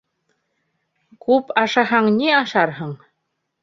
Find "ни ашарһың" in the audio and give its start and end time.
2.19-3.01